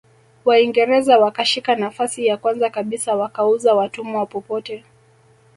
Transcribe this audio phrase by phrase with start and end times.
[0.45, 4.83] Waingereza wakashika nafasi ya kwanza kabisa wakauza watumwa popote